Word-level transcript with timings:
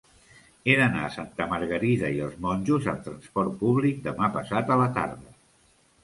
He 0.69 0.75
d'anar 0.77 1.01
a 1.07 1.09
Santa 1.15 1.45
Margarida 1.49 2.09
i 2.15 2.23
els 2.27 2.39
Monjos 2.45 2.87
amb 2.93 3.03
trasport 3.09 3.53
públic 3.59 4.01
demà 4.07 4.31
passat 4.39 4.73
a 4.77 4.79
la 4.81 4.89
tarda. 4.97 5.35